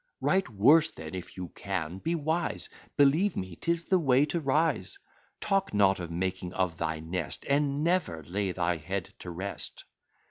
Write 0.19 0.49
worse, 0.49 0.89
then, 0.89 1.13
if 1.13 1.37
you 1.37 1.49
can 1.49 1.99
be 1.99 2.15
wise 2.15 2.69
Believe 2.97 3.37
me, 3.37 3.55
'tis 3.55 3.83
the 3.83 3.99
way 3.99 4.25
to 4.25 4.39
rise. 4.39 4.97
Talk 5.39 5.75
not 5.75 5.99
of 5.99 6.09
making 6.09 6.53
of 6.53 6.79
thy 6.79 6.99
nest: 6.99 7.45
Ah! 7.47 7.59
never 7.59 8.23
lay 8.23 8.51
thy 8.51 8.77
head 8.77 9.11
to 9.19 9.29
rest! 9.29 9.83